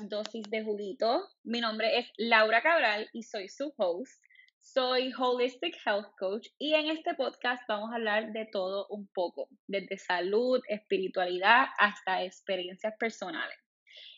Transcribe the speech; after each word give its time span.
Dosis 0.00 0.44
de 0.50 0.62
Juguito. 0.62 1.28
Mi 1.42 1.60
nombre 1.60 1.98
es 1.98 2.06
Laura 2.18 2.60
Cabral 2.60 3.08
y 3.12 3.22
soy 3.22 3.48
su 3.48 3.72
host. 3.76 4.22
Soy 4.60 5.12
Holistic 5.16 5.74
Health 5.86 6.08
Coach 6.18 6.48
y 6.58 6.74
en 6.74 6.90
este 6.90 7.14
podcast 7.14 7.62
vamos 7.66 7.90
a 7.92 7.94
hablar 7.94 8.32
de 8.32 8.46
todo 8.46 8.86
un 8.90 9.06
poco, 9.06 9.48
desde 9.66 9.96
salud, 9.96 10.60
espiritualidad 10.68 11.66
hasta 11.78 12.24
experiencias 12.24 12.94
personales. 12.98 13.56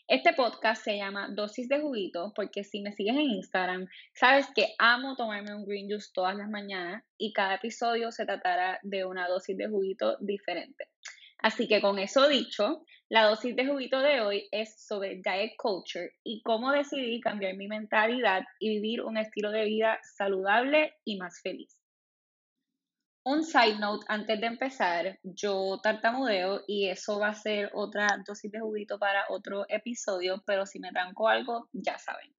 Este 0.07 0.33
podcast 0.33 0.83
se 0.83 0.97
llama 0.97 1.29
Dosis 1.29 1.69
de 1.69 1.79
Juguito 1.79 2.33
porque 2.35 2.63
si 2.63 2.81
me 2.81 2.91
sigues 2.91 3.15
en 3.15 3.29
Instagram, 3.29 3.87
sabes 4.15 4.47
que 4.55 4.73
amo 4.79 5.15
tomarme 5.15 5.55
un 5.55 5.65
green 5.65 5.87
juice 5.87 6.09
todas 6.13 6.35
las 6.35 6.49
mañanas 6.49 7.03
y 7.17 7.31
cada 7.31 7.55
episodio 7.55 8.11
se 8.11 8.25
tratará 8.25 8.79
de 8.81 9.05
una 9.05 9.27
dosis 9.27 9.55
de 9.55 9.67
juguito 9.67 10.17
diferente. 10.19 10.89
Así 11.41 11.67
que 11.67 11.81
con 11.81 11.99
eso 11.99 12.27
dicho, 12.27 12.83
la 13.07 13.25
dosis 13.25 13.55
de 13.55 13.65
juguito 13.65 13.99
de 13.99 14.21
hoy 14.21 14.47
es 14.51 14.85
sobre 14.85 15.21
diet 15.23 15.53
culture 15.57 16.11
y 16.23 16.41
cómo 16.43 16.71
decidí 16.71 17.19
cambiar 17.21 17.55
mi 17.55 17.67
mentalidad 17.67 18.43
y 18.59 18.69
vivir 18.69 19.01
un 19.01 19.17
estilo 19.17 19.51
de 19.51 19.65
vida 19.65 19.99
saludable 20.03 20.93
y 21.05 21.17
más 21.17 21.41
feliz. 21.41 21.75
Un 23.23 23.43
side 23.43 23.79
note 23.79 24.05
antes 24.07 24.39
de 24.39 24.47
empezar, 24.47 25.19
yo 25.23 25.79
tartamudeo 25.81 26.61
y 26.67 26.87
eso 26.87 27.19
va 27.19 27.29
a 27.29 27.33
ser 27.33 27.69
otra 27.73 28.07
dosis 28.25 28.51
de 28.51 28.59
juguito 28.59 28.97
para 28.97 29.25
otro 29.29 29.65
episodio, 29.69 30.43
pero 30.45 30.65
si 30.65 30.79
me 30.79 30.91
tranco 30.91 31.27
algo, 31.27 31.69
ya 31.73 31.97
saben. 31.97 32.33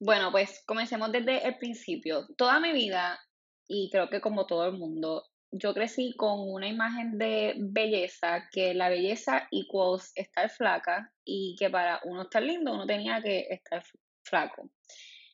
Bueno, 0.00 0.30
pues 0.32 0.64
comencemos 0.66 1.12
desde 1.12 1.46
el 1.46 1.58
principio. 1.58 2.26
Toda 2.36 2.60
mi 2.60 2.72
vida, 2.72 3.20
y 3.68 3.88
creo 3.90 4.10
que 4.10 4.20
como 4.20 4.46
todo 4.46 4.66
el 4.66 4.72
mundo, 4.72 5.24
yo 5.52 5.74
crecí 5.74 6.14
con 6.16 6.40
una 6.50 6.66
imagen 6.66 7.18
de 7.18 7.54
belleza, 7.58 8.48
que 8.50 8.72
la 8.72 8.88
belleza 8.88 9.48
equals 9.50 10.10
estar 10.14 10.50
flaca 10.50 11.12
y 11.24 11.54
que 11.58 11.68
para 11.68 12.00
uno 12.04 12.22
estar 12.22 12.42
lindo 12.42 12.72
uno 12.72 12.86
tenía 12.86 13.20
que 13.22 13.46
estar 13.50 13.84
flaco. 14.24 14.70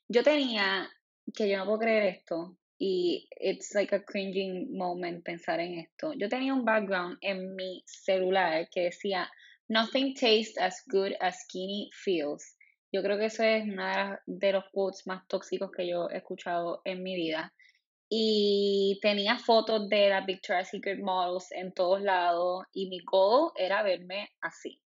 Yo 0.08 0.24
tenía, 0.24 0.90
que 1.32 1.48
yo 1.48 1.58
no 1.58 1.66
puedo 1.66 1.78
creer 1.78 2.02
esto, 2.04 2.56
y 2.80 3.28
it's 3.40 3.74
like 3.74 3.94
a 3.94 4.04
cringing 4.04 4.76
moment 4.76 5.24
pensar 5.24 5.60
en 5.60 5.78
esto. 5.78 6.12
Yo 6.14 6.28
tenía 6.28 6.52
un 6.52 6.64
background 6.64 7.18
en 7.20 7.54
mi 7.54 7.82
celular 7.86 8.68
que 8.70 8.84
decía, 8.84 9.30
nothing 9.68 10.14
tastes 10.14 10.58
as 10.58 10.82
good 10.88 11.12
as 11.20 11.42
skinny 11.42 11.90
feels. 11.92 12.56
Yo 12.92 13.02
creo 13.02 13.18
que 13.18 13.26
eso 13.26 13.44
es 13.44 13.64
uno 13.64 14.18
de 14.26 14.52
los 14.52 14.64
quotes 14.72 15.06
más 15.06 15.26
tóxicos 15.28 15.70
que 15.70 15.86
yo 15.86 16.08
he 16.10 16.18
escuchado 16.18 16.80
en 16.84 17.02
mi 17.02 17.14
vida 17.14 17.52
y 18.08 18.98
tenía 19.02 19.38
fotos 19.38 19.88
de 19.88 20.08
las 20.08 20.24
Victoria's 20.24 20.70
Secret 20.70 21.00
Models 21.00 21.52
en 21.52 21.72
todos 21.72 22.00
lados 22.00 22.64
y 22.72 22.88
mi 22.88 23.00
goal 23.00 23.52
era 23.56 23.82
verme 23.82 24.30
así. 24.40 24.80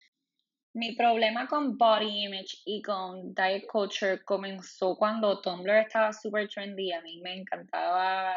Mi 0.73 0.95
problema 0.95 1.49
con 1.49 1.77
body 1.77 2.25
image 2.27 2.59
y 2.65 2.81
con 2.81 3.35
diet 3.35 3.67
culture 3.67 4.23
comenzó 4.25 4.97
cuando 4.97 5.41
Tumblr 5.41 5.79
estaba 5.79 6.13
super 6.13 6.49
trendy. 6.49 6.93
A 6.93 7.03
mí 7.03 7.21
me 7.21 7.35
encantaba 7.35 8.37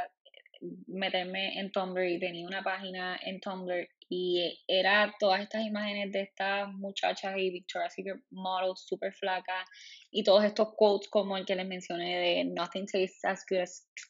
meterme 0.88 1.60
en 1.60 1.72
Tumblr 1.72 2.04
y 2.04 2.20
tenía 2.20 2.48
una 2.48 2.64
página 2.64 3.20
en 3.24 3.40
Tumblr 3.40 3.88
y 4.16 4.64
era 4.68 5.14
todas 5.20 5.42
estas 5.42 5.66
imágenes 5.66 6.12
de 6.12 6.22
estas 6.22 6.72
muchachas 6.74 7.34
y 7.38 7.50
Victoria's 7.50 7.94
Secret 7.96 8.22
models 8.30 8.86
super 8.86 9.12
flacas 9.14 9.68
y 10.12 10.24
todos 10.24 10.44
estos 10.44 10.76
quotes 10.76 11.10
como 11.10 11.36
el 11.36 11.46
que 11.46 11.56
les 11.56 11.68
mencioné 11.68 12.20
de 12.20 12.46
nothing 12.46 12.86
tastes 12.86 13.26
as 13.26 13.44
good 13.50 13.62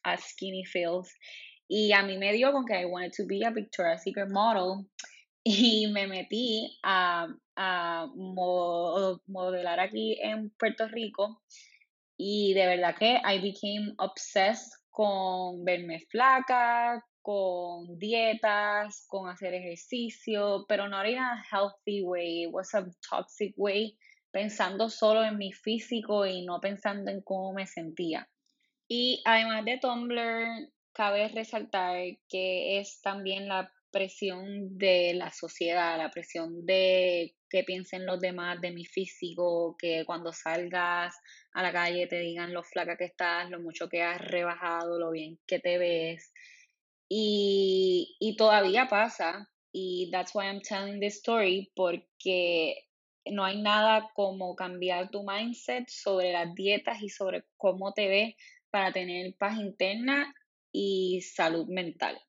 as, 0.04 0.22
skinny 0.22 0.66
feels 0.66 1.10
y 1.70 1.94
a 1.94 2.04
mí 2.04 2.18
me 2.18 2.34
dio 2.34 2.52
con 2.52 2.66
que 2.66 2.82
I 2.82 2.86
wanted 2.86 3.14
to 3.16 3.26
be 3.26 3.46
a 3.46 3.52
Victoria's 3.52 4.04
Secret 4.04 4.30
model 4.30 4.86
y 5.46 5.88
me 5.88 6.08
metí 6.08 6.78
a, 6.84 7.28
a 7.56 8.08
modelar 8.16 9.80
aquí 9.80 10.18
en 10.22 10.50
Puerto 10.60 10.88
Rico 10.90 11.42
y 12.18 12.54
de 12.54 12.68
verdad 12.68 12.96
que 12.98 13.22
I 13.24 13.40
became 13.40 13.94
obsessed 13.98 14.72
con 14.92 15.64
verme 15.66 16.00
flaca, 16.12 17.04
con 17.24 17.98
dietas, 17.98 19.06
con 19.08 19.30
hacer 19.30 19.54
ejercicio, 19.54 20.66
pero 20.68 20.90
no 20.90 21.02
era 21.02 21.32
a 21.32 21.44
healthy 21.50 22.04
way, 22.04 22.44
it 22.44 22.50
was 22.52 22.76
a 22.76 22.86
toxic 23.10 23.54
way, 23.58 23.98
pensando 24.30 24.90
solo 24.90 25.24
en 25.24 25.38
mi 25.38 25.54
físico 25.54 26.26
y 26.26 26.46
no 26.46 26.60
pensando 26.60 27.10
en 27.10 27.22
cómo 27.22 27.54
me 27.54 27.66
sentía. 27.66 28.30
Y 28.90 29.22
además 29.26 29.64
de 29.64 29.80
Tumblr, 29.80 30.70
cabe 30.92 31.30
resaltar 31.30 31.98
que 32.28 32.80
es 32.80 33.02
también 33.02 33.48
la 33.48 33.72
presión 33.90 34.78
de 34.78 35.14
la 35.14 35.32
sociedad, 35.32 35.98
la 35.98 36.12
presión 36.12 36.66
de 36.66 37.36
que 37.50 37.64
piensen 37.64 38.06
los 38.06 38.20
demás 38.20 38.60
de 38.60 38.72
mi 38.72 38.84
físico, 38.84 39.78
que 39.78 40.04
cuando 40.06 40.34
salgas 40.34 41.16
a 41.54 41.62
la 41.62 41.72
calle 41.72 42.08
te 42.08 42.18
digan 42.20 42.54
lo 42.54 42.64
flaca 42.64 42.98
que 42.98 43.06
estás, 43.06 43.50
lo 43.50 43.60
mucho 43.60 43.88
que 43.88 44.02
has 44.02 44.20
rebajado, 44.20 45.00
lo 45.00 45.12
bien 45.12 45.40
que 45.48 45.60
te 45.60 45.78
ves. 45.78 46.34
Y, 47.10 48.16
y 48.20 48.36
todavía 48.36 48.88
pasa, 48.88 49.50
y 49.72 50.10
that's 50.12 50.34
why 50.34 50.46
I'm 50.46 50.62
telling 50.62 51.00
this 51.00 51.18
story, 51.18 51.72
porque 51.76 52.76
no 53.26 53.44
hay 53.44 53.62
nada 53.62 54.10
como 54.16 54.56
cambiar 54.56 55.10
tu 55.10 55.24
mindset 55.24 55.88
sobre 55.90 56.34
las 56.34 56.54
dietas 56.56 57.02
y 57.02 57.10
sobre 57.10 57.46
cómo 57.58 57.94
te 57.94 58.08
ves 58.08 58.36
para 58.70 58.92
tener 58.92 59.36
paz 59.38 59.60
interna 59.60 60.34
y 60.72 61.22
salud 61.22 61.68
mental. 61.68 62.20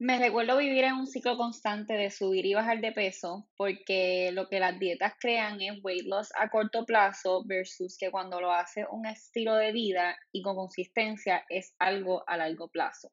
Me 0.00 0.16
recuerdo 0.16 0.58
vivir 0.58 0.84
en 0.84 0.94
un 0.94 1.06
ciclo 1.08 1.36
constante 1.36 1.94
de 1.94 2.10
subir 2.10 2.46
y 2.46 2.54
bajar 2.54 2.80
de 2.80 2.92
peso 2.92 3.48
porque 3.56 4.30
lo 4.32 4.48
que 4.48 4.60
las 4.60 4.78
dietas 4.78 5.14
crean 5.18 5.60
es 5.60 5.82
weight 5.82 6.06
loss 6.06 6.30
a 6.36 6.50
corto 6.50 6.84
plazo 6.84 7.42
versus 7.44 7.96
que 7.98 8.12
cuando 8.12 8.40
lo 8.40 8.52
hace 8.52 8.86
un 8.92 9.06
estilo 9.06 9.56
de 9.56 9.72
vida 9.72 10.16
y 10.30 10.42
con 10.42 10.54
consistencia 10.54 11.44
es 11.48 11.74
algo 11.80 12.22
a 12.28 12.36
largo 12.36 12.68
plazo. 12.68 13.10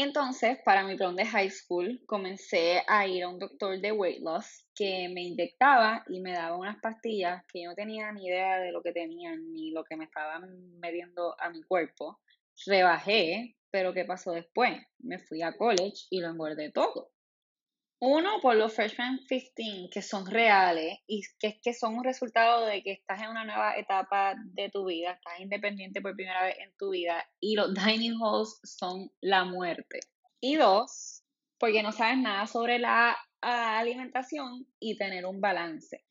Y 0.00 0.02
entonces, 0.02 0.56
para 0.64 0.82
mi 0.82 0.96
plan 0.96 1.14
de 1.14 1.26
high 1.26 1.50
school, 1.50 2.00
comencé 2.06 2.82
a 2.88 3.06
ir 3.06 3.22
a 3.22 3.28
un 3.28 3.38
doctor 3.38 3.78
de 3.78 3.92
weight 3.92 4.22
loss 4.22 4.66
que 4.74 5.10
me 5.10 5.24
inyectaba 5.24 6.04
y 6.08 6.20
me 6.20 6.32
daba 6.32 6.56
unas 6.56 6.80
pastillas 6.80 7.44
que 7.52 7.64
yo 7.64 7.68
no 7.68 7.74
tenía 7.74 8.10
ni 8.10 8.24
idea 8.24 8.60
de 8.60 8.72
lo 8.72 8.80
que 8.82 8.92
tenían 8.92 9.52
ni 9.52 9.72
lo 9.72 9.84
que 9.84 9.96
me 9.96 10.06
estaban 10.06 10.78
metiendo 10.78 11.38
a 11.38 11.50
mi 11.50 11.62
cuerpo. 11.64 12.18
Rebajé, 12.64 13.56
pero 13.70 13.92
¿qué 13.92 14.06
pasó 14.06 14.32
después? 14.32 14.72
Me 15.00 15.18
fui 15.18 15.42
a 15.42 15.54
college 15.54 16.06
y 16.08 16.22
lo 16.22 16.30
engordé 16.30 16.72
todo. 16.72 17.10
Uno, 18.02 18.40
por 18.40 18.56
los 18.56 18.74
freshman 18.74 19.18
15, 19.28 19.90
que 19.92 20.00
son 20.00 20.24
reales 20.24 20.98
y 21.06 21.20
que, 21.38 21.60
que 21.60 21.74
son 21.74 21.98
un 21.98 22.04
resultado 22.04 22.64
de 22.64 22.82
que 22.82 22.92
estás 22.92 23.20
en 23.20 23.28
una 23.28 23.44
nueva 23.44 23.76
etapa 23.76 24.36
de 24.54 24.70
tu 24.70 24.86
vida, 24.86 25.12
estás 25.12 25.38
independiente 25.38 26.00
por 26.00 26.16
primera 26.16 26.42
vez 26.44 26.56
en 26.60 26.74
tu 26.78 26.90
vida 26.90 27.22
y 27.40 27.56
los 27.56 27.74
dining 27.74 28.18
halls 28.22 28.58
son 28.64 29.10
la 29.20 29.44
muerte. 29.44 30.00
Y 30.40 30.56
dos, 30.56 31.24
porque 31.58 31.82
no 31.82 31.92
sabes 31.92 32.16
nada 32.16 32.46
sobre 32.46 32.78
la 32.78 33.18
alimentación 33.42 34.66
y 34.78 34.96
tener 34.96 35.26
un 35.26 35.42
balance. 35.42 36.02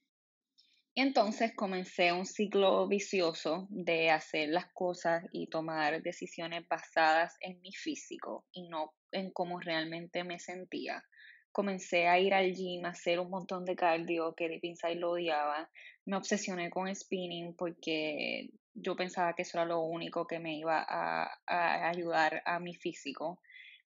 Y 0.93 1.01
entonces 1.01 1.53
comencé 1.55 2.11
un 2.11 2.27
ciclo 2.27 2.87
vicioso 2.87 3.67
de 3.71 4.11
hacer 4.11 4.49
las 4.49 4.67
cosas 4.73 5.23
y 5.31 5.47
tomar 5.47 6.03
decisiones 6.03 6.67
basadas 6.67 7.35
en 7.39 7.59
mi 7.61 7.73
físico 7.73 8.45
y 8.51 8.67
no 8.69 8.93
en 9.11 9.31
cómo 9.31 9.59
realmente 9.59 10.23
me 10.23 10.39
sentía. 10.39 11.03
Comencé 11.51 12.07
a 12.07 12.19
ir 12.19 12.33
al 12.33 12.53
gym, 12.53 12.85
a 12.85 12.89
hacer 12.89 13.19
un 13.19 13.29
montón 13.29 13.65
de 13.65 13.75
cardio 13.75 14.33
que 14.35 14.47
de 14.49 14.59
y 14.61 14.95
lo 14.95 15.11
odiaba. 15.11 15.69
Me 16.05 16.17
obsesioné 16.17 16.69
con 16.69 16.93
spinning 16.93 17.55
porque 17.55 18.49
yo 18.73 18.95
pensaba 18.95 19.33
que 19.33 19.41
eso 19.41 19.57
era 19.57 19.65
lo 19.65 19.81
único 19.81 20.27
que 20.27 20.39
me 20.39 20.57
iba 20.57 20.85
a, 20.87 21.29
a 21.45 21.89
ayudar 21.89 22.41
a 22.45 22.59
mi 22.59 22.75
físico 22.75 23.39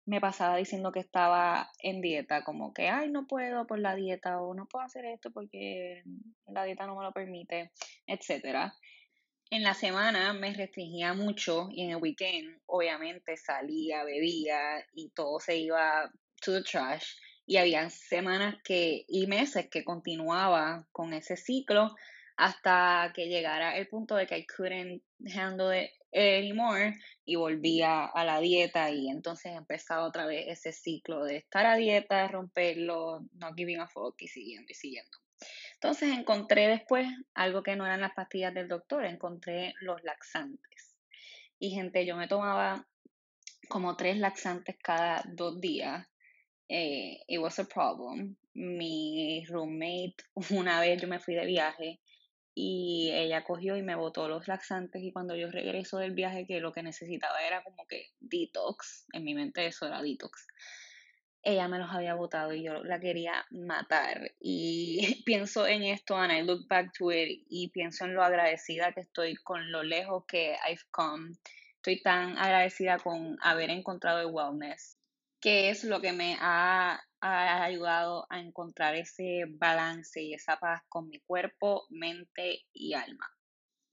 me 0.05 0.19
pasaba 0.19 0.57
diciendo 0.57 0.91
que 0.91 0.99
estaba 0.99 1.71
en 1.79 2.01
dieta, 2.01 2.43
como 2.43 2.73
que, 2.73 2.89
ay, 2.89 3.09
no 3.09 3.27
puedo 3.27 3.67
por 3.67 3.79
la 3.79 3.95
dieta 3.95 4.41
o 4.41 4.53
no 4.53 4.65
puedo 4.65 4.83
hacer 4.83 5.05
esto 5.05 5.31
porque 5.31 6.03
la 6.47 6.63
dieta 6.63 6.87
no 6.87 6.95
me 6.95 7.03
lo 7.03 7.11
permite, 7.11 7.71
etc. 8.07 8.73
En 9.49 9.63
la 9.63 9.73
semana 9.73 10.33
me 10.33 10.53
restringía 10.53 11.13
mucho 11.13 11.69
y 11.71 11.83
en 11.83 11.91
el 11.91 11.97
weekend 11.97 12.61
obviamente 12.65 13.37
salía, 13.37 14.03
bebía 14.03 14.85
y 14.93 15.09
todo 15.09 15.39
se 15.39 15.57
iba 15.57 16.11
to 16.41 16.53
the 16.53 16.63
trash. 16.63 17.15
Y 17.51 17.57
había 17.57 17.89
semanas 17.89 18.55
que 18.63 19.03
y 19.09 19.27
meses 19.27 19.67
que 19.67 19.83
continuaba 19.83 20.87
con 20.93 21.11
ese 21.13 21.35
ciclo 21.35 21.93
hasta 22.37 23.11
que 23.13 23.27
llegara 23.27 23.75
el 23.75 23.89
punto 23.89 24.15
de 24.15 24.25
que 24.25 24.37
I 24.37 24.45
couldn't 24.45 25.03
handle 25.35 25.77
it 25.77 25.91
anymore 26.13 26.97
y 27.25 27.35
volvía 27.35 28.05
a 28.05 28.23
la 28.23 28.39
dieta 28.39 28.89
y 28.89 29.09
entonces 29.09 29.51
empezaba 29.53 30.05
otra 30.05 30.25
vez 30.27 30.45
ese 30.47 30.71
ciclo 30.71 31.25
de 31.25 31.35
estar 31.35 31.65
a 31.65 31.75
dieta, 31.75 32.25
romperlo, 32.29 33.25
no 33.33 33.53
giving 33.53 33.81
a 33.81 33.87
fuck 33.89 34.15
y 34.21 34.29
siguiendo 34.29 34.67
y 34.69 34.75
siguiendo. 34.75 35.17
Entonces 35.73 36.17
encontré 36.17 36.69
después 36.69 37.05
algo 37.33 37.63
que 37.63 37.75
no 37.75 37.85
eran 37.85 37.99
las 37.99 38.13
pastillas 38.13 38.53
del 38.53 38.69
doctor, 38.69 39.03
encontré 39.03 39.73
los 39.81 40.01
laxantes. 40.05 40.95
Y 41.59 41.71
gente, 41.71 42.05
yo 42.05 42.15
me 42.15 42.29
tomaba 42.29 42.87
como 43.67 43.97
tres 43.97 44.15
laxantes 44.19 44.77
cada 44.81 45.21
dos 45.27 45.59
días 45.59 46.07
eh, 46.71 47.19
it 47.27 47.39
was 47.39 47.59
a 47.59 47.65
problem. 47.65 48.37
Mi 48.53 49.45
roommate, 49.49 50.15
una 50.51 50.79
vez 50.79 51.01
yo 51.01 51.07
me 51.07 51.19
fui 51.19 51.35
de 51.35 51.45
viaje 51.45 51.99
y 52.53 53.11
ella 53.13 53.43
cogió 53.43 53.75
y 53.75 53.81
me 53.81 53.95
botó 53.95 54.27
los 54.27 54.47
laxantes 54.47 55.03
y 55.03 55.11
cuando 55.11 55.35
yo 55.35 55.49
regreso 55.49 55.97
del 55.97 56.11
viaje 56.11 56.45
que 56.45 56.59
lo 56.59 56.71
que 56.71 56.83
necesitaba 56.83 57.45
era 57.45 57.63
como 57.63 57.85
que 57.87 58.07
detox, 58.19 59.05
en 59.13 59.23
mi 59.23 59.33
mente 59.33 59.65
eso 59.65 59.85
era 59.85 60.01
detox, 60.01 60.47
ella 61.43 61.67
me 61.67 61.79
los 61.79 61.89
había 61.91 62.13
botado 62.13 62.53
y 62.53 62.63
yo 62.63 62.83
la 62.83 62.99
quería 62.99 63.45
matar 63.51 64.31
y 64.39 65.23
pienso 65.25 65.65
en 65.65 65.83
esto 65.83 66.17
and 66.17 66.31
I 66.31 66.43
look 66.43 66.67
back 66.67 66.91
to 66.99 67.11
it 67.11 67.45
y 67.49 67.69
pienso 67.69 68.05
en 68.05 68.13
lo 68.13 68.23
agradecida 68.23 68.91
que 68.91 69.01
estoy 69.01 69.35
con 69.35 69.71
lo 69.71 69.83
lejos 69.83 70.25
que 70.27 70.55
I've 70.69 70.83
come, 70.91 71.31
estoy 71.75 72.01
tan 72.01 72.37
agradecida 72.37 72.97
con 72.97 73.37
haber 73.41 73.69
encontrado 73.69 74.19
el 74.19 74.33
wellness, 74.33 75.00
que 75.41 75.69
es 75.69 75.83
lo 75.83 75.99
que 75.99 76.13
me 76.13 76.37
ha 76.39 77.01
ha 77.21 77.63
ayudado 77.63 78.25
a 78.29 78.39
encontrar 78.39 78.95
ese 78.95 79.45
balance 79.47 80.21
y 80.21 80.33
esa 80.33 80.57
paz 80.57 80.81
con 80.89 81.07
mi 81.07 81.19
cuerpo, 81.19 81.85
mente 81.89 82.65
y 82.73 82.93
alma. 82.93 83.29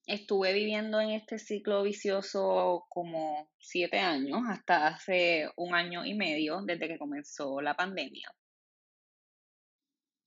Estuve 0.07 0.55
viviendo 0.55 1.01
en 1.01 1.11
este 1.11 1.39
ciclo 1.39 1.83
vicioso 1.83 2.87
como 2.89 3.51
siete 3.59 3.99
años, 3.99 4.41
hasta 4.49 4.87
hace 4.87 5.51
un 5.57 5.75
año 5.75 6.07
y 6.07 6.15
medio, 6.15 6.63
desde 6.63 6.89
que 6.89 6.99
comenzó 6.99 7.61
la 7.61 7.75
pandemia. 7.75 8.33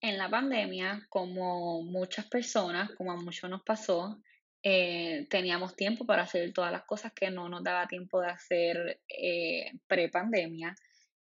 En 0.02 0.20
la 0.20 0.30
pandemia, 0.30 1.08
como 1.10 1.82
muchas 1.82 2.28
personas, 2.28 2.92
como 2.92 3.12
a 3.12 3.16
muchos 3.16 3.50
nos 3.50 3.64
pasó, 3.64 4.22
eh, 4.64 5.26
teníamos 5.32 5.76
tiempo 5.76 6.06
para 6.06 6.24
hacer 6.24 6.54
todas 6.54 6.72
las 6.72 6.84
cosas 6.84 7.14
que 7.14 7.32
no 7.32 7.50
nos 7.50 7.64
daba 7.64 7.88
tiempo 7.88 8.22
de 8.22 8.28
hacer 8.28 9.02
eh, 9.08 9.72
pre-pandemia 9.88 10.76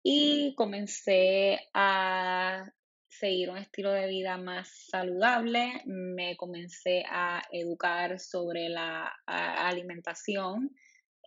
y 0.07 0.54
comencé 0.54 1.60
a 1.74 2.72
seguir 3.10 3.50
un 3.50 3.57
estilo 3.57 3.92
de 3.92 4.06
vida 4.07 4.38
más 4.38 4.69
saludable, 4.92 5.81
me 5.88 6.38
comencé 6.38 7.04
a 7.10 7.42
educar 7.52 8.19
sobre 8.19 8.69
la 8.69 9.12
alimentación, 9.25 10.69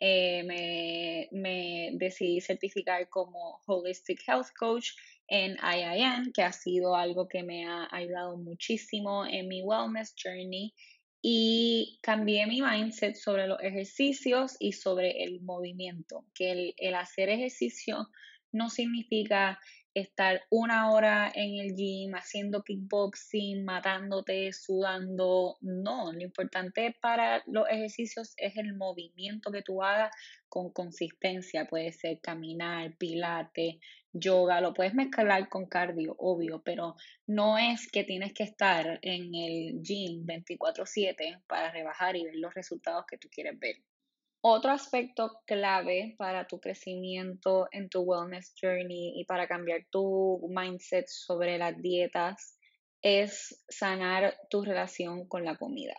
eh, 0.01 0.45
me, 0.45 1.29
me, 1.33 1.91
decidí 1.95 2.41
certificar 2.41 3.09
como 3.09 3.61
Holistic 3.67 4.21
Health 4.29 4.51
Coach 4.57 4.91
en 5.27 5.57
IIN, 5.57 6.33
que 6.33 6.43
ha 6.43 6.53
sido 6.53 6.95
algo 6.95 7.27
que 7.27 7.43
me 7.43 7.67
ha 7.67 7.89
ayudado 7.91 8.37
muchísimo 8.37 9.27
en 9.27 9.49
mi 9.49 9.61
wellness 9.61 10.15
journey 10.15 10.73
y 11.21 11.99
cambié 12.01 12.47
mi 12.47 12.63
mindset 12.63 13.17
sobre 13.17 13.49
los 13.49 13.61
ejercicios 13.61 14.55
y 14.61 14.71
sobre 14.71 15.25
el 15.25 15.41
movimiento, 15.41 16.25
que 16.33 16.53
el, 16.53 16.75
el 16.77 16.95
hacer 16.95 17.29
ejercicio 17.29 18.07
no 18.53 18.71
significa 18.71 19.59
estar 19.95 20.43
una 20.51 20.91
hora 20.91 21.31
en 21.35 21.59
el 21.59 21.75
gym 21.75 22.15
haciendo 22.15 22.63
kickboxing, 22.63 23.65
matándote, 23.65 24.53
sudando. 24.53 25.57
No, 25.61 26.13
lo 26.13 26.21
importante 26.21 26.97
para 27.01 27.43
los 27.47 27.69
ejercicios 27.69 28.35
es 28.37 28.57
el 28.57 28.75
movimiento 28.75 29.51
que 29.51 29.63
tú 29.63 29.83
hagas 29.83 30.15
con 30.49 30.73
consistencia. 30.73 31.67
Puede 31.67 31.93
ser 31.93 32.21
caminar, 32.21 32.97
pilate, 32.97 33.81
yoga, 34.13 34.61
lo 34.61 34.73
puedes 34.75 34.95
mezclar 34.95 35.49
con 35.49 35.67
cardio, 35.67 36.15
obvio, 36.19 36.63
pero 36.65 36.95
no 37.27 37.59
es 37.59 37.91
que 37.91 38.05
tienes 38.05 38.33
que 38.33 38.45
estar 38.45 38.99
en 39.03 39.35
el 39.35 39.83
gym 39.83 40.25
24/7 40.27 41.43
para 41.47 41.73
rebajar 41.73 42.17
y 42.17 42.25
ver 42.25 42.37
los 42.37 42.55
resultados 42.55 43.05
que 43.09 43.19
tú 43.19 43.29
quieres 43.31 43.59
ver. 43.59 43.77
Otro 44.41 44.71
aspecto 44.71 45.41
clave 45.47 46.15
para 46.17 46.47
tu 46.47 46.61
crecimiento 46.61 47.67
en 47.73 47.89
tu 47.89 48.03
wellness 48.03 48.55
journey 48.61 49.21
y 49.21 49.25
para 49.25 49.49
cambiar 49.49 49.81
tu 49.91 50.41
mindset 50.49 51.07
sobre 51.09 51.59
las 51.59 51.81
dietas 51.83 52.57
es 53.03 53.65
sanar 53.69 54.37
tu 54.49 54.65
relación 54.65 55.27
con 55.27 55.45
la 55.45 55.57
comida. 55.57 55.95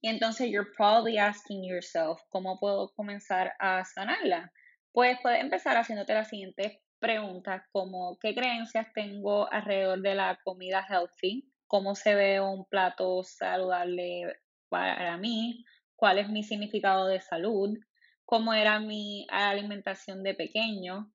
Y 0.00 0.08
entonces 0.08 0.48
you're 0.50 0.70
probably 0.76 1.18
asking 1.18 1.64
yourself, 1.64 2.20
¿cómo 2.30 2.58
puedo 2.58 2.92
comenzar 2.94 3.52
a 3.58 3.84
sanarla? 3.84 4.52
Pues 4.92 5.18
puedes 5.20 5.42
empezar 5.42 5.76
haciéndote 5.76 6.14
las 6.14 6.28
siguientes 6.28 6.78
preguntas 6.98 7.62
como 7.72 8.18
¿qué 8.20 8.34
creencias 8.34 8.86
tengo 8.94 9.52
alrededor 9.52 10.00
de 10.00 10.14
la 10.14 10.38
comida 10.44 10.86
healthy? 10.88 11.52
¿Cómo 11.66 11.94
se 11.94 12.14
ve 12.14 12.40
un 12.40 12.64
plato 12.66 13.22
saludable 13.22 14.32
para 14.70 15.18
mí? 15.18 15.64
Cuál 15.96 16.18
es 16.18 16.28
mi 16.28 16.42
significado 16.42 17.06
de 17.06 17.20
salud, 17.20 17.76
cómo 18.24 18.52
era 18.52 18.78
mi 18.80 19.26
alimentación 19.30 20.22
de 20.22 20.34
pequeño, 20.34 21.12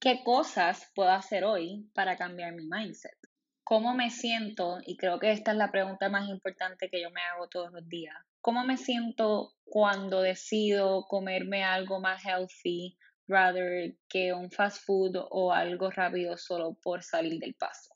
qué 0.00 0.22
cosas 0.24 0.90
puedo 0.94 1.10
hacer 1.10 1.44
hoy 1.44 1.90
para 1.94 2.16
cambiar 2.16 2.54
mi 2.54 2.66
mindset, 2.66 3.16
cómo 3.64 3.94
me 3.94 4.10
siento, 4.10 4.78
y 4.86 4.96
creo 4.96 5.18
que 5.18 5.32
esta 5.32 5.50
es 5.50 5.56
la 5.56 5.70
pregunta 5.70 6.08
más 6.08 6.28
importante 6.28 6.88
que 6.88 7.02
yo 7.02 7.10
me 7.10 7.20
hago 7.22 7.48
todos 7.48 7.72
los 7.72 7.88
días, 7.88 8.16
cómo 8.40 8.64
me 8.64 8.76
siento 8.76 9.54
cuando 9.64 10.22
decido 10.22 11.06
comerme 11.06 11.64
algo 11.64 12.00
más 12.00 12.24
healthy 12.24 12.96
rather 13.28 13.96
que 14.08 14.32
un 14.32 14.50
fast 14.50 14.84
food 14.84 15.16
o 15.30 15.52
algo 15.52 15.90
rápido 15.90 16.36
solo 16.36 16.76
por 16.82 17.02
salir 17.02 17.38
del 17.38 17.54
paso 17.54 17.94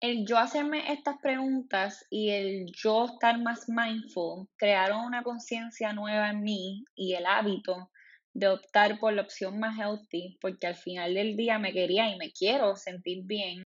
el 0.00 0.26
yo 0.26 0.38
hacerme 0.38 0.92
estas 0.92 1.18
preguntas 1.20 2.06
y 2.10 2.30
el 2.30 2.72
yo 2.72 3.06
estar 3.06 3.38
más 3.40 3.68
mindful 3.68 4.48
crearon 4.56 5.04
una 5.04 5.22
conciencia 5.22 5.92
nueva 5.92 6.30
en 6.30 6.42
mí 6.42 6.84
y 6.94 7.14
el 7.14 7.26
hábito 7.26 7.90
de 8.32 8.48
optar 8.48 8.98
por 8.98 9.12
la 9.12 9.22
opción 9.22 9.58
más 9.58 9.76
healthy 9.76 10.38
porque 10.40 10.66
al 10.66 10.76
final 10.76 11.14
del 11.14 11.36
día 11.36 11.58
me 11.58 11.72
quería 11.72 12.08
y 12.08 12.16
me 12.16 12.32
quiero 12.32 12.76
sentir 12.76 13.24
bien 13.24 13.62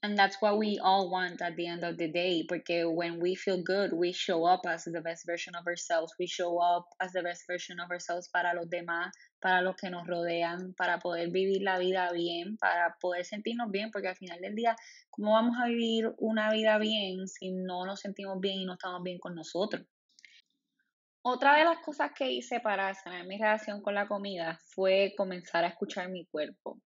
And 0.00 0.16
that's 0.16 0.36
what 0.40 0.58
we 0.58 0.78
all 0.78 1.10
want 1.10 1.42
at 1.42 1.56
the 1.56 1.66
end 1.66 1.82
of 1.82 1.98
the 1.98 2.06
day. 2.06 2.44
Porque 2.48 2.86
when 2.86 3.18
we 3.18 3.34
feel 3.34 3.60
good, 3.62 3.92
we 3.92 4.12
show 4.12 4.44
up 4.44 4.60
as 4.64 4.84
the 4.84 5.00
best 5.00 5.26
version 5.26 5.56
of 5.56 5.66
ourselves. 5.66 6.14
We 6.20 6.28
show 6.28 6.58
up 6.58 6.86
as 7.00 7.12
the 7.12 7.22
best 7.22 7.42
version 7.48 7.80
of 7.80 7.90
ourselves 7.90 8.28
para 8.28 8.54
los 8.54 8.68
demás, 8.70 9.10
para 9.42 9.60
los 9.60 9.74
que 9.74 9.90
nos 9.90 10.06
rodean, 10.06 10.74
para 10.76 11.00
poder 11.00 11.30
vivir 11.32 11.62
la 11.62 11.78
vida 11.78 12.12
bien, 12.12 12.56
para 12.58 12.94
poder 13.00 13.24
sentirnos 13.24 13.72
bien. 13.72 13.90
Porque 13.90 14.06
al 14.06 14.16
final 14.16 14.38
del 14.40 14.54
día, 14.54 14.76
¿cómo 15.10 15.32
vamos 15.32 15.56
a 15.60 15.66
vivir 15.66 16.14
una 16.18 16.52
vida 16.52 16.78
bien 16.78 17.26
si 17.26 17.50
no 17.50 17.84
nos 17.84 17.98
sentimos 17.98 18.38
bien 18.40 18.60
y 18.60 18.66
no 18.66 18.74
estamos 18.74 19.02
bien 19.02 19.18
con 19.18 19.34
nosotros? 19.34 19.84
Otra 21.22 21.56
de 21.56 21.64
las 21.64 21.78
cosas 21.80 22.12
que 22.16 22.30
hice 22.30 22.60
para 22.60 22.94
sanar 22.94 23.26
mi 23.26 23.36
relación 23.36 23.82
con 23.82 23.94
la 23.94 24.06
comida 24.06 24.60
fue 24.62 25.12
comenzar 25.16 25.64
a 25.64 25.68
escuchar 25.68 26.08
mi 26.08 26.24
cuerpo. 26.26 26.80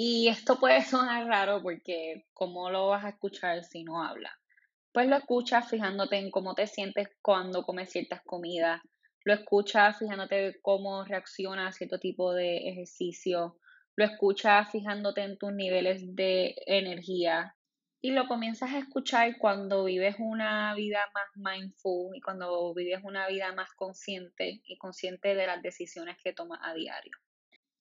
Y 0.00 0.28
esto 0.28 0.60
puede 0.60 0.84
sonar 0.84 1.26
raro 1.26 1.60
porque 1.60 2.24
¿cómo 2.32 2.70
lo 2.70 2.86
vas 2.86 3.04
a 3.04 3.08
escuchar 3.08 3.64
si 3.64 3.82
no 3.82 4.04
habla? 4.04 4.30
Pues 4.92 5.08
lo 5.08 5.16
escuchas 5.16 5.68
fijándote 5.68 6.18
en 6.18 6.30
cómo 6.30 6.54
te 6.54 6.68
sientes 6.68 7.08
cuando 7.20 7.64
comes 7.64 7.90
ciertas 7.90 8.22
comidas, 8.22 8.80
lo 9.24 9.34
escuchas 9.34 9.98
fijándote 9.98 10.60
cómo 10.62 11.04
reacciona 11.04 11.66
a 11.66 11.72
cierto 11.72 11.98
tipo 11.98 12.32
de 12.32 12.68
ejercicio, 12.68 13.58
lo 13.96 14.04
escuchas 14.04 14.70
fijándote 14.70 15.22
en 15.22 15.36
tus 15.36 15.52
niveles 15.52 16.14
de 16.14 16.54
energía 16.66 17.56
y 18.00 18.12
lo 18.12 18.28
comienzas 18.28 18.70
a 18.74 18.78
escuchar 18.78 19.36
cuando 19.36 19.82
vives 19.82 20.14
una 20.20 20.76
vida 20.76 21.00
más 21.12 21.26
mindful 21.34 22.14
y 22.14 22.20
cuando 22.20 22.72
vives 22.72 23.00
una 23.02 23.26
vida 23.26 23.52
más 23.52 23.70
consciente 23.74 24.62
y 24.64 24.78
consciente 24.78 25.34
de 25.34 25.48
las 25.48 25.60
decisiones 25.60 26.18
que 26.22 26.32
tomas 26.32 26.60
a 26.62 26.72
diario. 26.74 27.18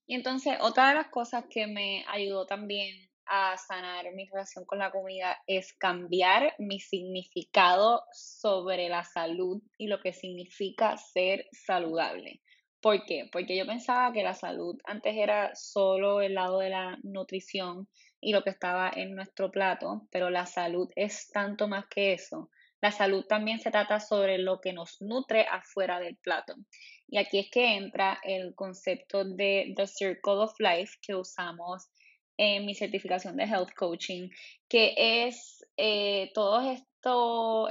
Y 0.07 0.15
entonces, 0.15 0.57
otra 0.61 0.89
de 0.89 0.95
las 0.95 1.09
cosas 1.09 1.45
que 1.49 1.67
me 1.67 2.05
ayudó 2.07 2.45
también 2.45 3.09
a 3.25 3.57
sanar 3.57 4.05
mi 4.13 4.25
relación 4.25 4.63
con 4.65 4.79
la 4.79 4.89
comida 4.89 5.37
es 5.47 5.73
cambiar 5.73 6.55
mi 6.59 6.79
significado 6.79 8.03
sobre 8.13 8.87
la 8.87 9.03
salud 9.03 9.61
y 9.77 9.87
lo 9.87 9.99
que 9.99 10.13
significa 10.13 10.95
ser 10.95 11.45
saludable. 11.51 12.41
¿Por 12.81 13.05
qué? 13.05 13.27
Porque 13.31 13.57
yo 13.57 13.65
pensaba 13.65 14.13
que 14.13 14.23
la 14.23 14.33
salud 14.33 14.77
antes 14.85 15.13
era 15.17 15.53
solo 15.55 16.21
el 16.21 16.35
lado 16.35 16.59
de 16.59 16.69
la 16.69 16.97
nutrición 17.03 17.89
y 18.21 18.31
lo 18.31 18.43
que 18.43 18.51
estaba 18.51 18.89
en 18.95 19.13
nuestro 19.13 19.51
plato, 19.51 20.07
pero 20.09 20.29
la 20.29 20.45
salud 20.45 20.89
es 20.95 21.29
tanto 21.31 21.67
más 21.67 21.85
que 21.87 22.13
eso. 22.13 22.49
La 22.81 22.91
salud 22.91 23.25
también 23.25 23.59
se 23.59 23.71
trata 23.71 23.99
sobre 23.99 24.37
lo 24.37 24.59
que 24.61 24.73
nos 24.73 25.01
nutre 25.01 25.45
afuera 25.49 25.99
del 25.99 26.15
plato. 26.17 26.55
Y 27.07 27.17
aquí 27.17 27.39
es 27.39 27.49
que 27.49 27.75
entra 27.75 28.19
el 28.23 28.53
concepto 28.53 29.23
de 29.23 29.73
The 29.75 29.87
Circle 29.87 30.33
of 30.33 30.53
Life 30.59 30.97
que 31.01 31.15
usamos 31.15 31.87
en 32.37 32.65
mi 32.65 32.75
certificación 32.75 33.35
de 33.35 33.45
Health 33.45 33.73
Coaching, 33.75 34.29
que 34.69 34.93
es 34.97 35.65
eh, 35.75 36.31
todas 36.33 36.77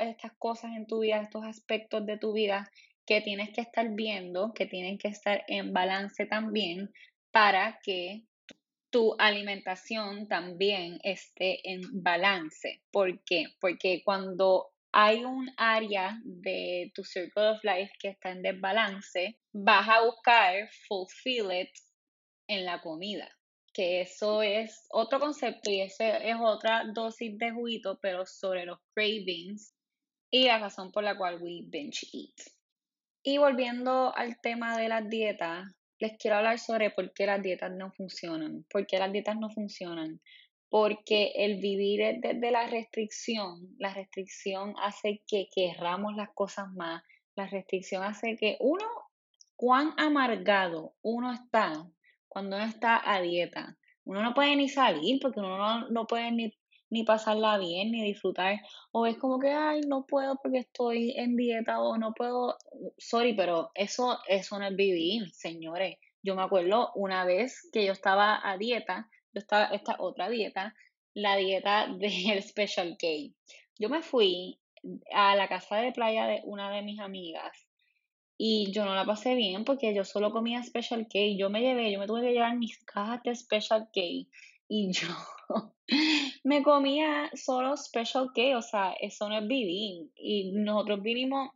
estas 0.01 0.33
cosas 0.39 0.73
en 0.77 0.87
tu 0.87 1.01
vida, 1.01 1.21
estos 1.21 1.45
aspectos 1.45 2.05
de 2.05 2.19
tu 2.19 2.33
vida 2.33 2.69
que 3.07 3.21
tienes 3.21 3.51
que 3.51 3.61
estar 3.61 3.89
viendo, 3.91 4.53
que 4.53 4.67
tienen 4.67 4.99
que 4.99 5.09
estar 5.09 5.45
en 5.47 5.73
balance 5.73 6.27
también 6.27 6.91
para 7.31 7.79
que 7.85 8.25
tu 8.91 9.15
alimentación 9.19 10.27
también 10.27 10.99
esté 11.05 11.71
en 11.71 11.83
balance. 12.03 12.83
¿Por 12.91 13.23
qué? 13.25 13.45
Porque 13.61 14.03
cuando 14.05 14.71
hay 14.99 15.27
un 15.27 15.51
área 15.59 16.19
de 16.25 16.91
tu 16.95 17.05
circle 17.05 17.51
of 17.51 17.63
life 17.63 17.93
que 18.01 18.09
está 18.09 18.31
en 18.31 18.41
desbalance, 18.41 19.39
vas 19.53 19.87
a 19.91 20.03
buscar 20.03 20.71
fulfill 20.89 21.53
it 21.53 21.69
en 22.49 22.65
la 22.65 22.81
comida. 22.81 23.29
que 23.75 24.01
eso 24.01 24.41
es 24.41 24.87
otro 24.89 25.21
concepto 25.21 25.71
y 25.71 25.83
ese 25.83 26.31
es 26.31 26.37
otra 26.41 26.85
dosis 26.95 27.37
de 27.37 27.51
juguito, 27.51 27.99
pero 28.01 28.25
sobre 28.25 28.65
los 28.65 28.79
cravings 28.95 29.75
y 30.31 30.47
la 30.47 30.59
razón 30.59 30.91
por 30.93 31.05
la 31.05 31.15
cual 31.15 31.43
we 31.43 31.65
binge 31.67 32.07
eat. 32.15 32.49
Y 33.23 33.37
volviendo 33.37 34.17
al 34.17 34.41
tema 34.41 34.79
de 34.79 34.89
las 34.89 35.07
dietas, 35.11 35.67
les 35.99 36.17
quiero 36.17 36.39
hablar 36.39 36.59
sobre 36.59 36.91
por 36.91 37.13
qué 37.13 37.27
las 37.27 37.43
dietas 37.43 37.71
no 37.71 37.93
funcionan. 37.93 38.65
¿Por 38.71 38.87
qué 38.87 38.99
las 38.99 39.13
dietas 39.13 39.37
no 39.37 39.51
funcionan? 39.51 40.23
Porque 40.69 41.33
el 41.37 41.61
vivir 41.61 42.21
desde 42.21 42.51
la 42.51 42.67
restricción, 42.67 43.75
la 43.79 43.95
restricción 43.95 44.75
hace 44.83 45.23
que 45.27 45.49
querramos 45.55 46.15
las 46.17 46.31
cosas 46.35 46.67
más, 46.75 47.03
la 47.37 47.47
restricción 47.47 48.03
hace 48.03 48.37
que 48.37 48.57
uno, 48.61 48.85
cuán 49.55 49.95
amargado 49.97 50.95
uno 51.03 51.33
está 51.33 51.89
cuando 52.29 52.57
uno 52.57 52.67
está 52.67 53.01
a 53.11 53.21
dieta. 53.21 53.77
Uno 54.05 54.23
no 54.23 54.35
puede 54.35 54.57
ni 54.57 54.69
salir 54.69 55.19
porque 55.21 55.41
uno 55.41 55.57
no, 55.57 55.89
no 55.89 56.07
puede 56.07 56.31
ni 56.33 56.53
ni 56.91 57.05
pasarla 57.05 57.59
bien, 57.59 57.91
ni 57.91 58.03
disfrutar. 58.05 58.61
O 58.93 59.07
es 59.07 59.17
como 59.19 59.39
que, 59.39 59.51
ay, 59.51 59.81
no 59.87 60.07
puedo 60.07 60.37
porque 60.43 60.59
estoy 60.59 61.13
en 61.17 61.37
dieta 61.37 61.81
o 61.81 61.97
no 61.99 62.13
puedo, 62.13 62.57
sorry, 62.99 63.35
pero 63.35 63.71
eso, 63.75 64.19
eso 64.29 64.59
no 64.59 64.67
es 64.67 64.77
vivir, 64.77 65.31
señores. 65.33 65.99
Yo 66.23 66.35
me 66.35 66.43
acuerdo 66.43 66.93
una 66.95 67.25
vez 67.25 67.69
que 67.73 67.87
yo 67.87 67.93
estaba 67.93 68.41
a 68.43 68.57
dieta, 68.57 69.09
esta 69.37 69.97
otra 69.99 70.29
dieta, 70.29 70.75
la 71.15 71.37
dieta 71.37 71.87
del 71.99 72.43
Special 72.43 72.97
K. 72.99 73.07
Yo 73.79 73.89
me 73.89 74.03
fui 74.03 74.59
a 75.13 75.37
la 75.37 75.49
casa 75.49 75.77
de 75.77 75.93
playa 75.93 76.27
de 76.27 76.43
una 76.45 76.71
de 76.71 76.83
mis 76.83 77.01
amigas 77.01 77.67
y 78.39 78.71
yo 78.71 78.85
no 78.85 78.95
la 78.95 79.05
pasé 79.05 79.35
bien 79.35 79.65
porque 79.65 79.95
yo 79.95 80.05
solo 80.05 80.31
comía 80.31 80.63
Special 80.63 81.07
K. 81.09 81.19
Yo 81.39 81.51
me 81.51 81.61
llevé, 81.61 81.91
yo 81.91 81.99
me 81.99 82.07
tuve 82.07 82.23
que 82.23 82.33
llevar 82.33 82.57
mis 82.57 82.79
cajas 82.85 83.23
de 83.23 83.35
Special 83.35 83.89
K 83.93 84.01
y 84.69 84.93
yo 84.93 85.09
me 86.45 86.63
comía 86.63 87.31
solo 87.35 87.77
Special 87.77 88.31
K, 88.35 88.57
o 88.57 88.63
sea, 88.63 88.95
eso 89.01 89.29
no 89.29 89.39
es 89.39 89.47
vivir. 89.47 90.11
Y 90.17 90.53
nosotros 90.53 91.03
vivimos 91.03 91.51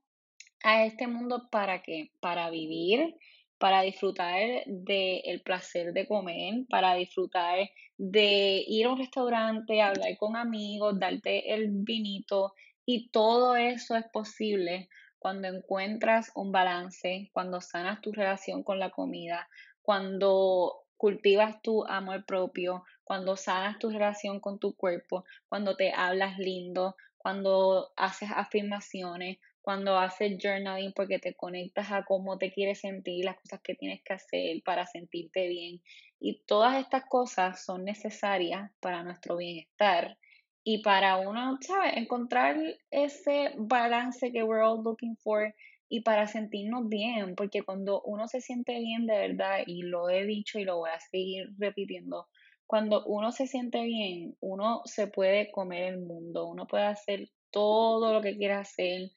a 0.63 0.85
este 0.85 1.07
mundo 1.07 1.49
para 1.51 1.83
qué? 1.83 2.13
Para 2.21 2.51
vivir, 2.51 3.17
para 3.61 3.83
disfrutar 3.83 4.41
del 4.67 5.43
placer 5.43 5.93
de 5.93 6.09
comer, 6.09 6.65
para 6.71 6.95
disfrutar 6.95 7.59
de 7.99 8.65
ir 8.67 8.87
a 8.87 8.93
un 8.93 8.99
restaurante, 8.99 9.83
hablar 9.83 10.17
con 10.19 10.35
amigos, 10.35 10.99
darte 10.99 11.53
el 11.53 11.69
vinito 11.69 12.55
y 12.87 13.11
todo 13.11 13.57
eso 13.57 13.97
es 13.97 14.07
posible 14.11 14.89
cuando 15.19 15.49
encuentras 15.49 16.33
un 16.35 16.53
balance, 16.53 17.29
cuando 17.35 17.61
sanas 17.61 18.01
tu 18.01 18.13
relación 18.13 18.63
con 18.63 18.79
la 18.79 18.89
comida, 18.89 19.47
cuando 19.83 20.87
cultivas 20.97 21.61
tu 21.61 21.85
amor 21.85 22.25
propio, 22.25 22.85
cuando 23.05 23.37
sanas 23.37 23.79
tu 23.79 23.91
relación 23.91 24.41
con 24.41 24.59
tu 24.59 24.75
cuerpo, 24.75 25.25
cuando 25.51 25.77
te 25.77 25.93
hablas 25.93 26.39
lindo, 26.39 26.97
cuando 27.19 27.93
haces 27.97 28.31
afirmaciones, 28.35 29.37
cuando 29.63 29.99
haces 29.99 30.39
journaling 30.43 30.93
porque 30.93 31.19
te 31.19 31.35
conectas 31.35 31.91
a 31.93 32.05
cómo 32.05 32.39
te 32.39 32.53
quieres 32.53 32.81
sentir, 32.81 33.25
las 33.25 33.37
cosas 33.37 33.61
que 33.63 33.75
tienes 33.75 34.03
que 34.03 34.15
hacer 34.15 34.63
para 34.65 34.87
sentirte 34.87 35.49
bien. 35.49 35.81
Y 36.19 36.43
todas 36.47 36.79
estas 36.79 37.05
cosas 37.07 37.65
son 37.65 37.85
necesarias 37.85 38.71
para 38.81 39.03
nuestro 39.03 39.37
bienestar 39.37 40.19
y 40.65 40.83
para 40.83 41.17
uno, 41.19 41.59
¿sabes? 41.61 41.97
Encontrar 41.97 42.57
ese 42.91 43.53
balance 43.57 44.31
que 44.31 44.43
we're 44.43 44.63
all 44.63 44.83
looking 44.83 45.17
for 45.17 45.55
y 45.89 46.03
para 46.03 46.27
sentirnos 46.29 46.89
bien, 46.89 47.35
porque 47.35 47.63
cuando 47.63 48.01
uno 48.03 48.29
se 48.29 48.41
siente 48.41 48.79
bien 48.79 49.07
de 49.07 49.19
verdad, 49.19 49.59
y 49.67 49.83
lo 49.83 50.09
he 50.09 50.25
dicho 50.25 50.59
y 50.59 50.65
lo 50.65 50.77
voy 50.79 50.91
a 50.91 51.01
seguir 51.01 51.49
repitiendo, 51.59 52.29
cuando 52.67 53.05
uno 53.07 53.33
se 53.33 53.49
siente 53.49 53.83
bien, 53.83 54.37
uno 54.41 54.83
se 54.85 55.09
puede 55.09 55.51
comer 55.51 55.95
el 55.95 55.99
mundo, 55.99 56.47
uno 56.47 56.69
puede 56.69 56.85
hacer 56.85 57.29
todo 57.51 58.13
lo 58.13 58.23
que 58.23 58.37
quiera 58.37 58.61
hacer 58.61 59.11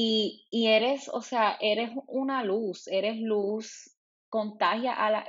y, 0.00 0.46
y 0.52 0.68
eres, 0.68 1.10
o 1.12 1.22
sea, 1.22 1.56
eres 1.60 1.90
una 2.06 2.44
luz, 2.44 2.86
eres 2.86 3.18
luz 3.18 3.96
contagia 4.28 4.92
a, 4.92 5.10
la, 5.10 5.26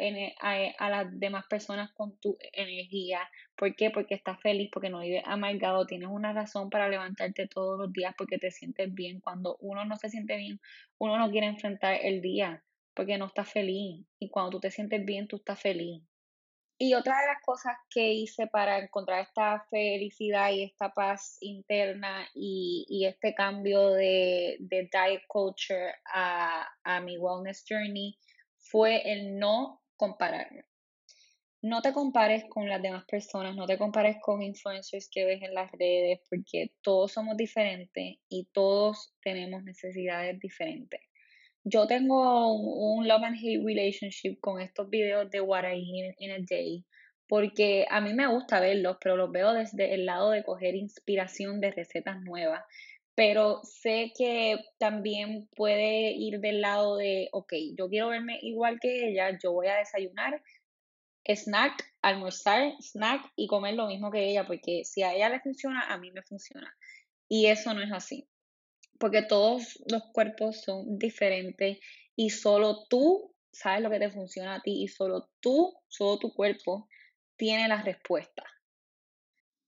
a, 0.78 0.90
las 0.92 1.20
demás 1.20 1.48
personas 1.48 1.92
con 1.94 2.20
tu 2.20 2.38
energía. 2.54 3.28
¿Por 3.56 3.76
qué? 3.76 3.90
Porque 3.90 4.14
estás 4.14 4.40
feliz, 4.42 4.70
porque 4.72 4.92
no 4.92 5.00
vives 5.00 5.24
amargado, 5.26 5.88
tienes 5.88 6.10
una 6.12 6.34
razón 6.34 6.70
para 6.70 6.88
levantarte 6.88 7.48
todos 7.48 7.80
los 7.80 7.92
días 7.92 8.14
porque 8.16 8.38
te 8.38 8.52
sientes 8.52 8.94
bien. 8.94 9.22
Cuando 9.22 9.58
uno 9.60 9.86
no 9.86 9.98
se 9.98 10.12
siente 10.12 10.38
bien, 10.38 10.62
uno 11.00 11.18
no 11.18 11.32
quiere 11.32 11.48
enfrentar 11.48 11.98
el 12.04 12.22
día 12.22 12.64
porque 12.94 13.18
no 13.18 13.26
está 13.26 13.46
feliz. 13.46 14.06
Y 14.20 14.30
cuando 14.30 14.52
tú 14.52 14.60
te 14.60 14.70
sientes 14.70 15.04
bien, 15.04 15.28
tú 15.28 15.38
estás 15.38 15.60
feliz. 15.60 16.04
Y 16.82 16.94
otra 16.94 17.20
de 17.20 17.28
las 17.28 17.42
cosas 17.44 17.76
que 17.90 18.14
hice 18.14 18.48
para 18.48 18.80
encontrar 18.80 19.24
esta 19.24 19.68
felicidad 19.70 20.50
y 20.52 20.64
esta 20.64 20.94
paz 20.94 21.38
interna 21.42 22.26
y, 22.34 22.86
y 22.88 23.06
este 23.06 23.36
cambio 23.36 23.90
de, 23.90 24.56
de 24.62 24.90
diet 24.90 25.22
culture 25.28 25.94
a, 26.06 26.66
a 26.86 27.02
mi 27.02 27.18
wellness 27.18 27.66
journey 27.68 28.18
fue 28.58 29.12
el 29.12 29.38
no 29.38 29.82
compararme. 29.98 30.64
No 31.62 31.82
te 31.82 31.92
compares 31.92 32.46
con 32.48 32.70
las 32.70 32.82
demás 32.82 33.04
personas, 33.04 33.58
no 33.58 33.66
te 33.66 33.78
compares 33.78 34.16
con 34.22 34.42
influencers 34.42 35.10
que 35.12 35.26
ves 35.26 35.42
en 35.42 35.54
las 35.54 35.70
redes, 35.74 36.22
porque 36.30 36.72
todos 36.82 37.12
somos 37.12 37.36
diferentes 37.36 38.20
y 38.30 38.46
todos 38.54 39.14
tenemos 39.22 39.64
necesidades 39.64 40.40
diferentes. 40.40 41.02
Yo 41.72 41.86
tengo 41.88 42.54
un 42.54 43.08
love 43.08 43.24
and 43.24 43.38
hate 43.38 43.64
relationship 43.64 44.40
con 44.40 44.60
estos 44.60 44.90
videos 44.90 45.30
de 45.30 45.42
What 45.42 45.66
I 45.66 45.78
Eat 45.78 46.16
in 46.18 46.32
a 46.32 46.40
Day, 46.40 46.86
porque 47.28 47.86
a 47.90 48.02
mí 48.02 48.14
me 48.14 48.28
gusta 48.28 48.60
verlos, 48.60 48.98
pero 49.00 49.16
los 49.16 49.32
veo 49.32 49.54
desde 49.54 49.94
el 49.94 50.06
lado 50.06 50.32
de 50.32 50.44
coger 50.44 50.76
inspiración 50.76 51.60
de 51.60 51.72
recetas 51.72 52.22
nuevas 52.22 52.64
pero 53.20 53.60
sé 53.66 54.14
que 54.18 54.60
también 54.78 55.50
puede 55.54 56.12
ir 56.12 56.40
del 56.40 56.62
lado 56.62 56.96
de, 56.96 57.28
ok, 57.34 57.52
yo 57.78 57.90
quiero 57.90 58.08
verme 58.08 58.40
igual 58.42 58.80
que 58.80 59.10
ella, 59.10 59.38
yo 59.44 59.52
voy 59.52 59.68
a 59.68 59.76
desayunar, 59.76 60.42
snack, 61.26 61.84
almorzar, 62.02 62.72
snack 62.80 63.30
y 63.36 63.48
comer 63.48 63.74
lo 63.74 63.88
mismo 63.88 64.10
que 64.10 64.30
ella, 64.30 64.48
porque 64.48 64.86
si 64.86 65.04
a 65.04 65.14
ella 65.14 65.28
le 65.28 65.42
funciona, 65.42 65.82
a 65.92 65.98
mí 65.98 66.12
me 66.12 66.22
funciona. 66.22 66.74
Y 67.28 67.48
eso 67.48 67.74
no 67.74 67.82
es 67.84 67.92
así, 67.92 68.29
porque 69.00 69.24
todos 69.24 69.82
los 69.90 70.04
cuerpos 70.14 70.62
son 70.62 71.00
diferentes 71.00 71.80
y 72.16 72.30
solo 72.30 72.86
tú 72.90 73.34
sabes 73.52 73.82
lo 73.82 73.90
que 73.90 74.00
te 74.00 74.12
funciona 74.12 74.56
a 74.56 74.62
ti 74.62 74.84
y 74.84 74.88
solo 74.88 75.30
tú, 75.40 75.74
solo 75.88 76.20
tu 76.20 76.34
cuerpo 76.34 76.88
tiene 77.38 77.68
la 77.68 77.82
respuesta. 77.82 78.44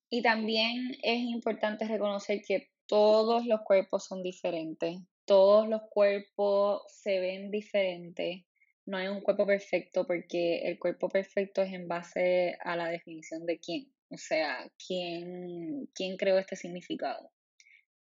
Y 0.09 0.21
también 0.21 0.91
es 1.01 1.19
importante 1.19 1.87
reconocer 1.87 2.41
que 2.45 2.69
todos 2.85 3.45
los 3.45 3.61
cuerpos 3.61 4.05
son 4.05 4.21
diferentes, 4.21 4.97
todos 5.25 5.69
los 5.69 5.81
cuerpos 5.89 6.83
se 6.89 7.21
ven 7.21 7.49
diferentes. 7.49 8.43
No 8.85 8.97
hay 8.97 9.07
un 9.07 9.21
cuerpo 9.21 9.45
perfecto 9.45 10.05
porque 10.05 10.67
el 10.67 10.77
cuerpo 10.77 11.07
perfecto 11.07 11.61
es 11.61 11.71
en 11.71 11.87
base 11.87 12.57
a 12.59 12.75
la 12.75 12.89
definición 12.89 13.45
de 13.45 13.59
quién. 13.59 13.93
O 14.09 14.17
sea, 14.17 14.69
quién, 14.85 15.87
quién 15.95 16.17
creó 16.17 16.37
este 16.37 16.57
significado. 16.57 17.31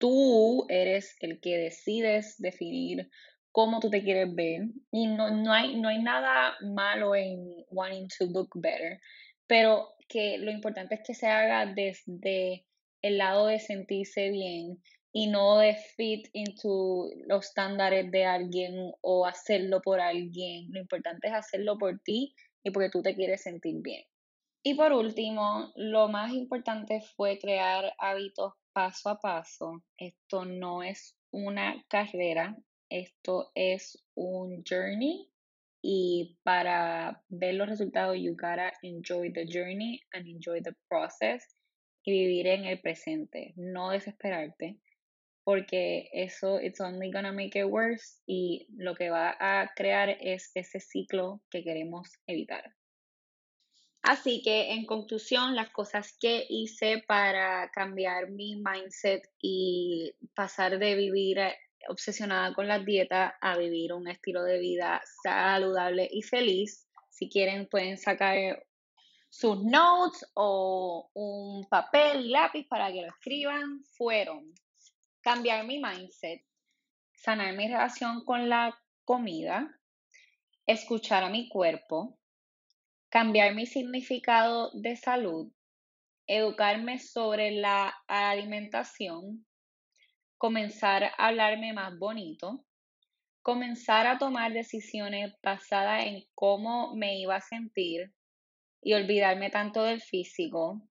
Tú 0.02 0.66
eres 0.68 1.16
el 1.20 1.40
que 1.40 1.58
decides 1.58 2.36
definir 2.40 3.08
cómo 3.52 3.80
tú 3.80 3.92
te 3.92 4.04
quieres 4.04 4.34
ver 4.34 4.64
y 4.92 5.06
no, 5.06 5.30
no, 5.30 5.54
hay, 5.54 5.80
no 5.80 5.90
hay 5.90 6.02
nada 6.02 6.58
malo 6.62 7.16
en 7.16 7.64
wanting 7.70 8.08
to 8.18 8.26
look 8.26 8.50
better, 8.56 9.00
pero 9.46 9.94
que 10.10 10.40
lo 10.40 10.50
importante 10.50 10.96
es 10.96 11.02
que 11.06 11.14
se 11.14 11.28
haga 11.28 11.72
desde 11.72 12.66
el 13.04 13.20
lado 13.20 13.46
de 13.46 13.60
sentirse 13.60 14.32
bien 14.32 14.82
y 15.14 15.28
no 15.28 15.60
de 15.60 15.76
fit 15.76 16.30
into 16.34 17.12
los 17.28 17.46
estándares 17.46 18.10
de 18.10 18.26
alguien 18.26 18.92
o 19.02 19.28
hacerlo 19.28 19.82
por 19.84 20.00
alguien. 20.00 20.72
Lo 20.72 20.80
importante 20.80 21.28
es 21.28 21.34
hacerlo 21.34 21.78
por 21.78 22.00
ti 22.00 22.34
y 22.64 22.72
porque 22.72 22.90
tú 22.90 23.04
te 23.04 23.14
quieres 23.14 23.44
sentir 23.44 23.76
bien. 23.84 24.04
Y 24.64 24.74
por 24.74 24.94
último, 24.94 25.72
lo 25.76 26.08
más 26.08 26.34
importante 26.34 27.02
fue 27.16 27.40
crear 27.40 27.94
hábitos 28.00 28.54
paso 28.74 29.10
a 29.10 29.20
paso. 29.20 29.84
Esto 29.98 30.46
no 30.46 30.84
es 30.84 31.16
una 31.32 31.84
carrera, 31.88 32.58
esto 32.90 33.52
es 33.56 34.04
un 34.16 34.64
journey 34.70 35.30
y 35.82 36.38
para 36.44 37.24
ver 37.30 37.56
los 37.56 37.70
resultados 37.70 38.18
you 38.18 38.34
gotta 38.34 38.72
enjoy 38.84 39.32
the 39.34 39.46
journey 39.46 40.00
and 40.14 40.28
enjoy 40.28 40.62
the 40.62 40.76
process 40.88 41.44
y 42.04 42.12
vivir 42.12 42.48
en 42.48 42.66
el 42.66 42.80
presente, 42.82 43.54
no 43.56 43.92
desesperarte, 43.92 44.78
porque 45.44 46.10
eso 46.14 46.60
it's 46.60 46.82
only 46.82 47.12
gonna 47.12 47.32
make 47.32 47.58
it 47.58 47.66
worse 47.66 48.20
y 48.26 48.68
lo 48.76 48.96
que 48.96 49.10
va 49.10 49.36
a 49.40 49.72
crear 49.76 50.10
es 50.20 50.52
ese 50.56 50.80
ciclo 50.80 51.42
que 51.50 51.64
queremos 51.64 52.10
evitar. 52.28 52.76
Así 54.02 54.42
que 54.42 54.72
en 54.72 54.86
conclusión, 54.86 55.56
las 55.56 55.70
cosas 55.70 56.18
que 56.20 56.46
hice 56.50 57.04
para 57.08 57.70
cambiar 57.72 58.32
mi 58.32 58.56
mindset 58.56 59.24
y 59.40 60.12
pasar 60.34 60.80
de 60.80 60.96
vivir 60.96 61.38
eh, 61.38 61.56
obsesionada 61.88 62.54
con 62.54 62.68
la 62.68 62.80
dieta 62.80 63.38
a 63.42 63.58
vivir 63.58 63.94
un 63.94 64.08
estilo 64.08 64.44
de 64.44 64.60
vida 64.60 65.02
saludable 65.24 66.08
y 66.12 66.24
feliz. 66.24 66.88
Si 67.10 67.30
quieren 67.30 67.68
pueden 67.68 67.98
sacar 67.98 68.66
sus 69.30 69.64
notes 69.64 70.26
o 70.34 71.10
un 71.14 71.68
papel 71.70 72.26
y 72.26 72.30
lápiz 72.30 72.68
para 72.68 72.92
que 72.92 73.02
lo 73.02 73.08
escriban 73.08 73.84
fueron 73.98 74.54
cambiar 75.22 75.66
mi 75.66 75.80
mindset, 75.80 76.44
sanar 77.14 77.56
mi 77.56 77.68
relación 77.68 78.26
con 78.26 78.50
la 78.50 78.76
comida, 79.06 79.80
escuchar 80.66 81.24
a 81.24 81.30
mi 81.30 81.48
cuerpo, 81.48 82.18
cambiar 83.12 83.54
mi 83.56 83.66
significado 83.66 84.72
de 84.74 84.96
salud, 84.96 85.52
educarme 86.28 86.98
sobre 86.98 87.52
la 87.52 87.94
alimentación, 88.08 89.46
comenzar 90.38 91.04
a 91.04 91.28
hablarme 91.28 91.74
más 91.74 92.00
bonito, 92.00 92.64
comenzar 93.42 94.08
a 94.08 94.18
tomar 94.18 94.54
decisiones 94.54 95.34
basadas 95.44 96.06
en 96.06 96.24
cómo 96.36 96.96
me 96.96 97.20
iba 97.20 97.36
a 97.36 97.42
sentir 97.42 98.14
y 98.82 98.94
olvidarme 98.94 99.50
tanto 99.50 99.84
del 99.84 100.00
físico, 100.00 100.82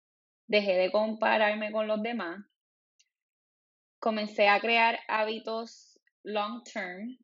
dejé 0.46 0.74
de 0.74 0.92
compararme 0.92 1.72
con 1.72 1.86
los 1.86 2.02
demás, 2.02 2.44
comencé 3.98 4.46
a 4.46 4.60
crear 4.60 4.98
hábitos 5.08 5.98
long 6.22 6.62
term 6.64 7.16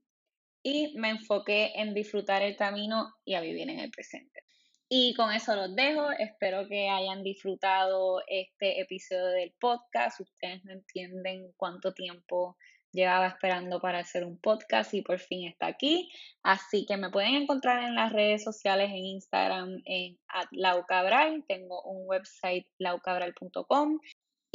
y 0.62 0.96
me 0.96 1.10
enfoqué 1.10 1.72
en 1.74 1.92
disfrutar 1.92 2.40
el 2.40 2.56
camino 2.56 3.14
y 3.26 3.34
a 3.34 3.42
vivir 3.42 3.68
en 3.68 3.80
el 3.80 3.90
presente. 3.90 4.45
Y 4.88 5.14
con 5.14 5.32
eso 5.32 5.56
los 5.56 5.74
dejo. 5.74 6.12
Espero 6.12 6.68
que 6.68 6.88
hayan 6.88 7.24
disfrutado 7.24 8.22
este 8.28 8.80
episodio 8.80 9.26
del 9.26 9.52
podcast. 9.58 10.20
Ustedes 10.20 10.64
no 10.64 10.72
entienden 10.72 11.52
cuánto 11.56 11.92
tiempo 11.92 12.56
llevaba 12.92 13.26
esperando 13.26 13.80
para 13.80 13.98
hacer 13.98 14.24
un 14.24 14.38
podcast 14.38 14.94
y 14.94 15.02
por 15.02 15.18
fin 15.18 15.48
está 15.48 15.66
aquí. 15.66 16.08
Así 16.42 16.86
que 16.86 16.96
me 16.96 17.10
pueden 17.10 17.34
encontrar 17.34 17.82
en 17.82 17.96
las 17.96 18.12
redes 18.12 18.44
sociales, 18.44 18.90
en 18.90 19.04
Instagram, 19.04 19.82
en 19.84 20.18
laucabral. 20.52 21.44
Tengo 21.48 21.82
un 21.82 22.08
website 22.08 22.66
laucabral.com 22.78 23.98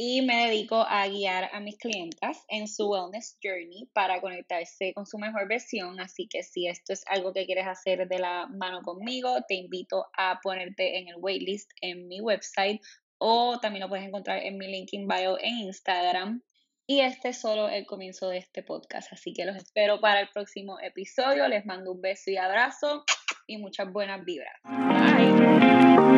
y 0.04 0.20
me 0.22 0.48
dedico 0.48 0.84
a 0.88 1.06
guiar 1.06 1.48
a 1.52 1.60
mis 1.60 1.78
clientas 1.78 2.44
en 2.48 2.66
su 2.66 2.88
wellness 2.88 3.38
journey 3.40 3.88
para 3.92 4.20
conectarse 4.20 4.92
con 4.94 5.06
su 5.06 5.16
mejor 5.16 5.46
versión. 5.46 6.00
Así 6.00 6.26
que 6.26 6.42
si 6.42 6.66
esto 6.66 6.92
es 6.92 7.04
algo 7.06 7.32
que 7.32 7.46
quieres 7.46 7.68
hacer 7.68 8.08
de 8.08 8.18
la 8.18 8.48
mano 8.48 8.82
conmigo, 8.82 9.36
te 9.46 9.54
invito 9.54 10.06
a 10.18 10.40
ponerte 10.42 10.98
en 10.98 11.06
el 11.06 11.14
waitlist 11.18 11.70
en 11.80 12.08
mi 12.08 12.20
website 12.20 12.80
o 13.18 13.60
también 13.60 13.84
lo 13.84 13.88
puedes 13.88 14.04
encontrar 14.04 14.42
en 14.42 14.58
mi 14.58 14.66
link 14.66 14.88
in 14.90 15.06
bio 15.06 15.38
en 15.40 15.58
Instagram. 15.58 16.42
Y 16.84 16.98
este 16.98 17.28
es 17.28 17.40
solo 17.40 17.68
el 17.68 17.86
comienzo 17.86 18.28
de 18.28 18.38
este 18.38 18.64
podcast, 18.64 19.12
así 19.12 19.32
que 19.32 19.44
los 19.44 19.54
espero 19.54 20.00
para 20.00 20.20
el 20.20 20.28
próximo 20.30 20.80
episodio. 20.80 21.46
Les 21.46 21.64
mando 21.64 21.92
un 21.92 22.00
beso 22.00 22.32
y 22.32 22.38
abrazo 22.38 23.04
y 23.46 23.56
muchas 23.56 23.92
buenas 23.92 24.24
vibras. 24.24 24.56
Bye. 24.64 26.11